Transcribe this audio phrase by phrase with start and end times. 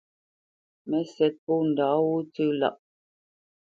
[0.89, 2.75] Mə́sɛ̌t pô ndǎ wó tsə̄ lâʼ.